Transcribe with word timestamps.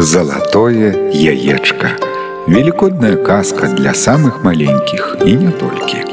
Золотое 0.00 1.10
яечко. 1.10 1.88
Великодная 2.46 3.16
каска 3.16 3.66
для 3.66 3.94
самых 3.94 4.44
маленьких 4.44 5.16
и 5.24 5.32
не 5.32 5.50
только. 5.50 6.06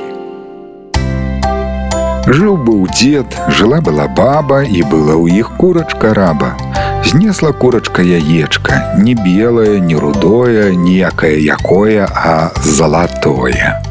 Жил 2.25 2.55
быў 2.55 2.87
дед, 2.87 3.25
жила 3.49 3.81
была 3.81 4.07
баба 4.07 4.63
і 4.63 4.79
была 4.87 5.19
ў 5.19 5.43
іх 5.43 5.57
курачка 5.59 6.13
раба. 6.15 6.55
Знесла 7.03 7.51
курачка 7.51 8.01
яечка, 8.01 8.95
не 8.97 9.13
белое, 9.13 9.79
не 9.79 9.95
рудое, 9.95 10.71
ніякае 10.71 11.43
якое, 11.43 12.07
а 12.07 12.51
залатое. 12.63 13.83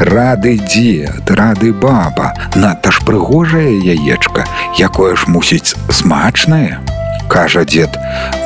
Рады 0.00 0.56
дед, 0.56 1.30
рады 1.30 1.74
баба, 1.74 2.32
надта 2.56 2.90
ж 2.90 3.04
прыгожае 3.04 3.76
яечка, 3.78 4.48
якое 4.80 5.14
ж 5.14 5.28
мусіць 5.28 5.76
смачнае. 5.90 6.80
Кажа 7.28 7.64
дед, 7.64 7.96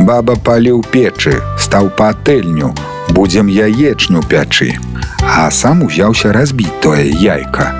баба 0.00 0.36
паліў 0.36 0.84
печы, 0.92 1.34
стаў 1.58 1.90
патэльню, 1.98 2.74
будзем 3.10 3.48
яечню 3.48 4.22
пячы. 4.22 4.74
А 5.22 5.50
сам 5.50 5.82
узяўся 5.82 6.32
разбіць 6.32 6.72
тое 6.82 7.04
яйка. 7.04 7.72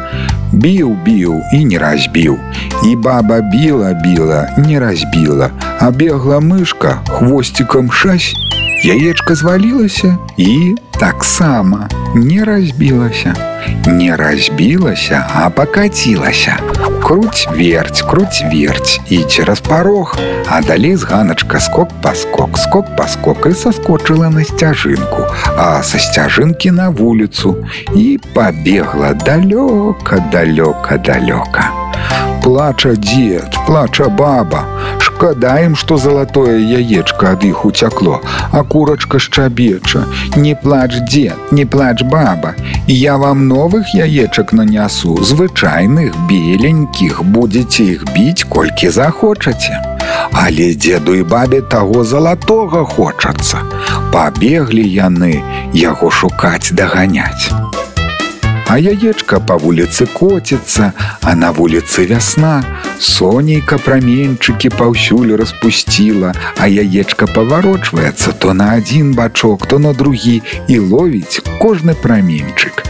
Біў, 0.53 0.97
біў 1.05 1.43
і 1.53 1.65
не 1.65 1.79
разбіў. 1.79 2.39
І 2.85 2.97
баба 2.97 3.41
біла, 3.41 3.93
біла, 3.93 4.49
не 4.57 4.81
разбіла, 4.81 5.51
а 5.79 5.91
бегла 5.91 6.39
мышка 6.39 6.95
хвосцікам 7.09 7.93
шась. 7.93 8.35
Яечка 8.85 9.35
звалілася 9.35 10.17
і 10.37 10.75
таксама 10.91 11.89
не 12.15 12.45
разбілася. 12.45 13.35
Не 13.87 14.17
разбілася, 14.17 15.27
а 15.35 15.51
пакацілася. 15.51 16.57
Круть 17.03 17.49
верть, 17.57 18.03
круть 18.03 18.45
верть 18.53 19.01
і 19.11 19.19
цераз 19.19 19.61
парог, 19.61 20.19
а 20.49 20.63
далей 20.63 20.97
з 20.97 21.03
ганачка 21.03 21.61
скок 21.61 21.89
паскок, 22.03 22.59
скок 22.59 22.97
паскок 22.97 23.47
і 23.47 23.55
саскочыла 23.55 24.31
на 24.31 24.45
сцяжынку, 24.45 25.27
а 25.57 25.83
са 25.83 25.99
сцяжынкі 25.99 26.71
на 26.71 26.89
вуліцу 26.89 27.57
і 27.97 28.21
пабегла 28.35 29.13
далёка, 29.27 30.23
далёка, 30.33 30.99
далёка. 30.99 31.82
Плача 32.43 32.95
дед, 32.97 33.59
плача 33.67 34.09
баба. 34.09 34.65
Шкада 34.99 35.59
ім, 35.67 35.75
што 35.77 35.99
залатое 35.99 36.57
яечка 36.59 37.33
ад 37.35 37.45
іх 37.45 37.65
уцякло, 37.67 38.21
а 38.53 38.63
курачка 38.63 39.19
шчабеча. 39.19 40.05
Не 40.37 40.55
плач 40.55 40.97
дед, 41.11 41.53
не 41.53 41.67
плач 41.67 42.03
баба. 42.03 42.55
Я 42.87 43.17
вам 43.17 43.49
новых 43.49 43.95
яечак 43.95 44.53
нанясу, 44.53 45.19
звычайных, 45.23 46.15
беленькіх, 46.31 47.23
будзеце 47.23 47.85
іх 47.99 48.05
біць, 48.15 48.45
колькі 48.45 48.91
захочаце. 48.91 49.83
Але 50.33 50.75
деду 50.75 51.15
і 51.15 51.23
бабе 51.23 51.61
таго 51.61 52.05
залатога 52.05 52.85
хочацца. 52.85 53.61
Пабеглі 54.13 54.85
яны 54.87 55.43
яго 55.75 56.11
шукаць 56.11 56.73
даганяць. 56.73 57.62
А 58.74 58.80
яечка 58.80 59.40
по 59.40 59.54
вуліцы 59.62 60.08
коціцца, 60.10 60.94
а 61.22 61.36
на 61.36 61.52
вуліцы 61.54 62.08
вясна. 62.10 62.66
Сонейка 62.98 63.78
праменьчыкі 63.78 64.72
паўсюль 64.74 65.36
распусціла, 65.38 66.34
а 66.58 66.66
яечка 66.66 67.28
паварочваецца 67.30 68.34
то 68.34 68.54
на 68.58 68.72
адзін 68.74 69.14
бачок, 69.14 69.68
то 69.70 69.78
на 69.78 69.94
другі 69.94 70.42
і 70.68 70.80
ловіць 70.80 71.46
кожны 71.62 71.94
праменьчык. 71.94 72.82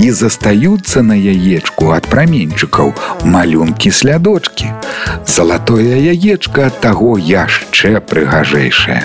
І 0.00 0.10
застаюцца 0.10 1.04
на 1.04 1.20
яечку 1.20 1.92
ад 1.92 2.08
праменьчыкаў 2.08 2.96
малюнкі 3.28 3.92
слядочки. 3.92 4.72
Залатое 5.28 6.00
яечка 6.00 6.72
ад 6.72 6.80
таго 6.80 7.18
яшчэ 7.20 8.00
прыгажэйшае. 8.00 9.04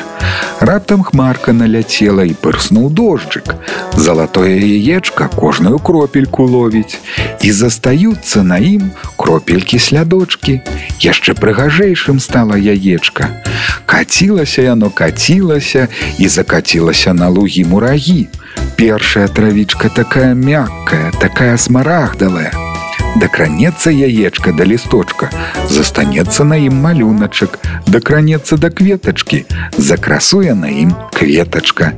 Раптам 0.60 1.02
хмарка 1.02 1.52
наляцела 1.52 2.24
і 2.24 2.34
пырснуў 2.34 2.90
дожджык. 2.90 3.54
Залатое 3.96 4.56
яечка 4.58 5.28
кожную 5.28 5.78
кропельку 5.78 6.46
ловіць 6.46 6.98
і 7.42 7.52
застаюцца 7.52 8.42
на 8.42 8.58
ім 8.58 8.90
кропелькі 9.16 9.78
слядочки. 9.78 10.60
Яшчэ 11.00 11.34
прыгажэйшым 11.34 12.20
стала 12.20 12.56
яечка. 12.56 13.30
Кацілася 13.86 14.62
яно 14.62 14.90
кацілася 14.90 15.88
і 16.18 16.28
закацілася 16.28 17.14
на 17.14 17.28
лугі 17.28 17.64
мурагі. 17.64 18.28
Першая 18.76 19.28
травічка 19.28 19.88
такая 19.88 20.34
мяккая, 20.34 21.12
такая 21.20 21.56
смарагдавая. 21.56 22.69
Дакранецца 23.16 23.90
яечка 23.90 24.52
да 24.52 24.64
лісточка, 24.64 25.30
застанецца 25.68 26.44
на 26.44 26.56
ім 26.56 26.76
малюначак, 26.84 27.58
дакранецца 27.86 28.56
да 28.56 28.70
кветачкі, 28.70 29.44
закрасуе 29.78 30.54
на 30.54 30.68
ім 30.68 30.92
кветачка. 31.12 31.92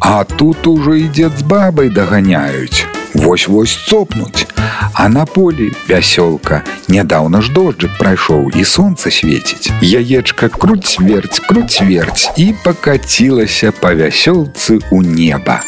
А 0.00 0.24
тут 0.24 0.66
ужо 0.66 0.94
і 0.94 1.08
дзед 1.08 1.38
з 1.38 1.42
бабай 1.42 1.88
даганяюць. 1.88 2.86
Вось-вось 3.14 3.78
цопнуць. 3.88 4.46
А 4.94 5.08
на 5.08 5.24
полі 5.24 5.72
вясёлка. 5.88 6.62
Нядаўна 6.88 7.40
ж 7.40 7.52
дожджык 7.52 7.98
прайшоў 7.98 8.50
і 8.54 8.64
сонца 8.64 9.10
свеціць. 9.10 9.70
Яечка 9.80 10.48
круць 10.48 10.98
верць, 11.00 11.40
круць 11.48 11.80
верць 11.82 12.30
і 12.36 12.54
пакацілася 12.64 13.72
па 13.72 13.94
вясёлцы 13.94 14.80
ў 14.90 15.00
неба. 15.06 15.62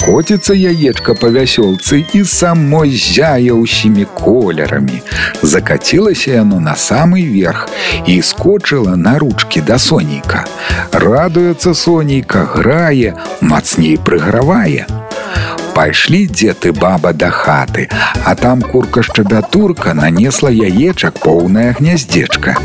Коціцца 0.00 0.54
яечка 0.54 1.14
па 1.14 1.28
вясёлцы 1.28 2.04
і 2.14 2.24
самой 2.24 2.96
зяе 2.96 3.52
ўсімі 3.52 4.06
колерамі. 4.16 5.02
Закацілася 5.42 6.40
яно 6.40 6.60
на 6.60 6.72
самы 6.72 7.20
верх 7.26 7.68
і 8.06 8.22
скочыла 8.22 8.96
на 8.96 9.18
ручкі 9.18 9.60
да 9.60 9.78
сонейка. 9.78 10.46
Радуецца 10.92 11.74
сонейка, 11.74 12.48
грае, 12.48 13.14
мацней 13.40 13.98
прыгравае. 13.98 14.86
Пайшлі 15.75 16.27
дзед 16.31 16.63
і 16.65 16.71
баба 16.71 17.11
да 17.11 17.27
хаты, 17.29 17.89
а 18.23 18.35
там 18.35 18.61
курка 18.61 19.03
шчабятурка 19.03 19.93
нанесла 19.93 20.47
яечак 20.49 21.19
поўнае 21.19 21.75
гняздзечка. 21.79 22.55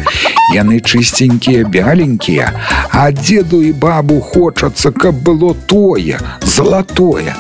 Яны 0.55 0.79
чысценькія, 0.79 1.67
бяленькія, 1.67 2.53
а 2.95 3.11
дзеду 3.11 3.63
і 3.67 3.73
бабу 3.73 4.21
хочацца, 4.21 4.95
каб 4.95 5.19
было 5.27 5.57
тое, 5.67 6.23
залатое. 6.47 7.35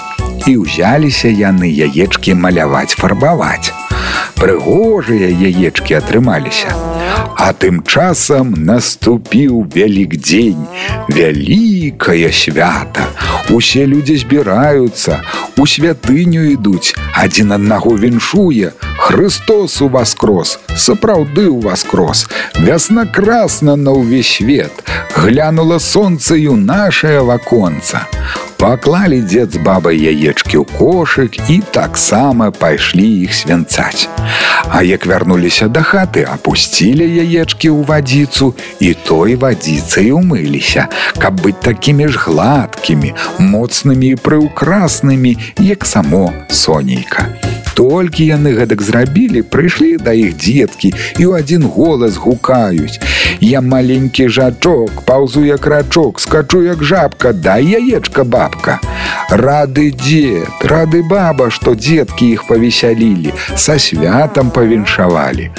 І 0.50 0.58
ўзяліся 0.66 1.30
яны 1.30 1.70
яечкі 1.70 2.34
маляваць, 2.34 2.98
фарбаваць. 2.98 3.70
Прыгожыя 4.42 5.30
яечкі 5.30 6.02
атрымаліся. 6.02 6.74
А 7.37 7.53
тым 7.53 7.83
часам 7.83 8.53
наступіў 8.65 9.67
вялік 9.75 10.15
дзень, 10.17 10.65
вялікае 11.09 12.31
свята. 12.33 13.05
Усе 13.53 13.85
людзі 13.85 14.17
збіраюцца, 14.17 15.19
у 15.57 15.67
святыню 15.69 16.41
ідуць, 16.55 16.95
адзін 17.13 17.53
аднаго 17.59 17.93
віншуе, 17.95 18.73
Христос 18.97 19.81
у 19.81 19.87
воскрос, 19.93 20.57
сапраўды 20.73 21.45
ў 21.45 21.61
воскрос. 21.61 22.25
Вясна 22.57 23.05
красна 23.05 23.75
на 23.75 23.93
ўвесь 23.93 24.41
свет, 24.41 24.73
глянула 25.13 25.77
сонцаю 25.77 26.55
нашае 26.57 27.21
ваконца. 27.21 28.07
Паклалі 28.59 29.21
дзед 29.21 29.51
з 29.53 29.59
бабай 29.61 29.99
яечкі 29.99 30.63
ў 30.63 30.65
кошык 30.79 31.37
і 31.51 31.61
таксама 31.75 32.51
пайшлі 32.51 33.05
іх 33.27 33.35
свянцаць. 33.35 34.07
А 34.71 34.81
як 34.83 35.05
вярнуліся 35.05 35.67
да 35.67 35.83
хаты, 35.85 36.25
апусцілі 36.25 37.05
яечкі 37.05 37.69
ў 37.69 37.85
вадзіцу 37.85 38.55
і 38.79 38.93
той 39.05 39.35
вадзіцай 39.35 40.09
умыліся, 40.15 40.87
каб 41.19 41.41
быць 41.43 41.59
такімі 41.61 42.07
ж 42.07 42.17
гладкімі, 42.25 43.13
моцнымі 43.39 44.15
і 44.15 44.21
прыўкраснымі, 44.23 45.37
як 45.59 45.85
само 45.85 46.33
сонейка. 46.49 47.48
Толькі 47.79 48.25
яны 48.25 48.55
гэтак 48.55 48.81
зрабілі, 48.81 49.41
прыйшлі 49.41 49.97
да 49.99 50.15
іх 50.15 50.37
дзеткі 50.39 50.93
і 51.19 51.23
ў 51.27 51.43
адзін 51.43 51.67
голас 51.67 52.15
гукаюць. 52.15 52.99
Я 53.41 53.61
маленькі 53.61 54.27
жачок, 54.29 55.03
паўзу 55.05 55.43
як 55.43 55.67
рачок, 55.67 56.19
скачу 56.19 56.63
як 56.63 56.83
жабка, 56.83 57.33
дай 57.33 57.65
яечка 57.65 58.23
бабка. 58.23 58.79
Рады 59.29 59.91
дзед, 59.91 60.65
рады 60.65 61.03
баба, 61.03 61.49
што 61.49 61.75
дзеткі 61.75 62.29
іх 62.37 62.47
павесялілі, 62.47 63.33
са 63.55 63.79
святам 63.79 64.51
павіншавалі. 64.51 65.49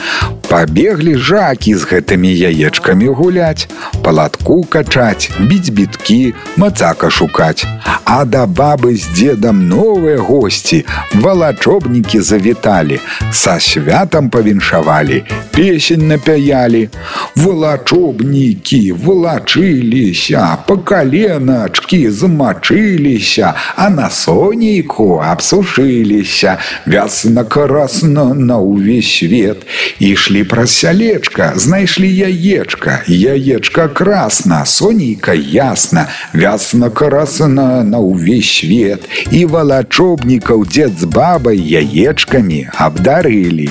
Пабеглі 0.49 1.17
жакі 1.19 1.75
з 1.75 1.89
гэтымі 1.91 2.31
яечкамі 2.31 3.09
гуляць, 3.19 3.67
палатку 4.03 4.63
качаць, 4.63 5.31
біць 5.41 5.71
біткі, 5.71 6.35
мацака 6.57 7.11
шукаць. 7.11 7.67
А 8.07 8.25
да 8.25 8.47
бабы 8.47 8.95
з 8.95 9.11
дзедам 9.11 9.67
новыя 9.69 10.19
госці, 10.23 10.85
валачобнікі 11.15 12.21
завіталі, 12.21 13.01
са 13.33 13.59
святам 13.61 14.31
павіншавалі, 14.31 15.25
песень 15.51 16.07
напяялі. 16.09 16.89
Валачобнікі 17.37 18.93
вылачыліся, 18.93 20.45
па 20.67 20.77
каленачкі 20.77 22.01
замачыліся, 22.11 23.30
пасвіліся, 23.31 23.55
а 23.77 23.91
на 23.91 24.11
сонейку 24.11 25.23
абсушыліся, 25.27 26.59
вясна 26.87 27.45
карасна 27.45 28.35
на 28.35 28.59
ўвесь 28.59 29.19
свет. 29.19 29.67
Ішлі 29.99 30.45
праз 30.45 30.71
сялечка, 30.71 31.53
знайшлі 31.57 32.09
яечка, 32.09 33.03
яечка 33.07 33.89
красна, 33.89 34.67
сонейка 34.67 35.35
ясна, 35.35 36.09
вясна 36.35 36.91
карасна 36.91 37.85
на 37.85 37.99
ўвесь 37.99 38.51
свет. 38.51 39.09
І 39.31 39.47
валачобнікаў 39.47 40.67
дзед 40.67 40.99
з 40.99 41.05
бабай 41.05 41.59
яечкамі 41.59 42.69
абдарылі. 42.75 43.71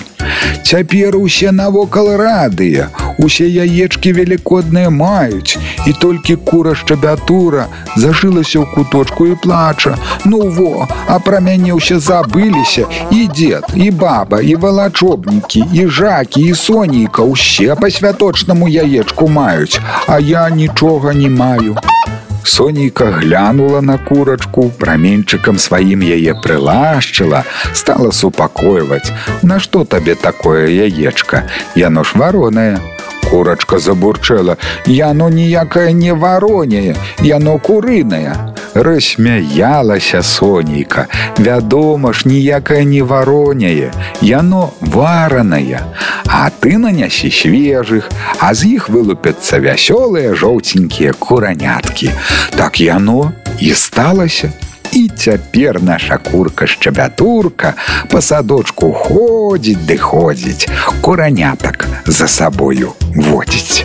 Цяпер 0.64 1.16
усе 1.16 1.52
навокал 1.52 2.18
радыя, 2.18 2.90
усе 3.20 3.48
яечкі 3.48 4.14
велікодныя 4.14 4.90
маюць, 4.90 5.58
і 5.86 5.94
толькі 5.94 6.36
кура 6.36 6.76
шчабятура 6.76 7.68
зашылася 7.96 8.60
ў 8.60 8.66
куточку 8.76 9.28
і 9.28 9.36
плача. 9.36 9.96
Ну 10.26 10.50
во, 10.50 10.88
а 11.08 11.20
пра 11.20 11.40
мяне 11.40 11.74
ўсе 11.76 12.00
забыліся 12.00 12.88
і 13.12 13.28
дзед, 13.28 13.66
і 13.76 13.92
баба, 13.92 14.42
і 14.42 14.56
валачобнікі, 14.56 15.64
і 15.74 15.88
жакі, 15.88 16.42
і 16.42 16.54
сонейка 16.54 17.24
ўсе 17.24 17.76
па 17.76 17.90
святочнаму 17.90 18.68
яечку 18.68 19.28
маюць, 19.28 19.80
а 20.08 20.20
я 20.20 20.50
нічога 20.50 21.14
не 21.14 21.30
маю. 21.30 21.78
Сонейка 22.46 23.06
глянула 23.06 23.82
на 23.82 23.98
курачку, 23.98 24.70
праменьчыкам 24.70 25.58
сваім 25.58 26.06
яе 26.06 26.36
прылашчыла, 26.38 27.42
стала 27.74 28.12
супакойваць. 28.12 29.10
Нашто 29.42 29.84
табе 29.84 30.14
такое 30.14 30.70
яечка? 30.70 31.50
Яно 31.76 32.04
ж 32.04 32.14
варонае. 32.14 32.80
Курачка 33.30 33.80
забурчэла: 33.80 34.58
Яно 34.86 35.30
ніякае 35.30 35.94
не 35.94 36.14
варонее, 36.14 36.96
яно 37.22 37.58
курынае. 37.58 38.56
Рассмяялася 38.76 40.22
сонейка. 40.22 41.08
Вядома 41.38 42.14
ж, 42.14 42.28
ніякае 42.28 42.86
не 42.86 43.02
варонее, 43.02 43.92
яно 44.22 44.74
варанае. 44.82 45.80
А 46.28 46.50
ты 46.50 46.78
нанясі 46.78 47.32
свежых, 47.32 48.12
а 48.40 48.54
з 48.54 48.76
іх 48.76 48.90
вылупяцца 48.90 49.60
вясёлыя 49.64 50.36
жоўценькія 50.36 51.14
кураняткі. 51.14 52.12
Так 52.58 52.82
яно 52.82 53.32
і 53.60 53.74
сталася. 53.74 54.52
І 54.96 55.10
цяпер 55.18 55.82
наша 55.84 56.18
курка 56.18 56.68
шчабятурка 56.68 57.74
па 58.12 58.22
садочку 58.22 58.92
ходзіць 58.96 59.84
ды 59.90 59.98
ходзіць, 59.98 60.70
куранятак 61.02 61.88
за 62.08 62.28
сабою 62.28 62.94
водзіць. 63.16 63.84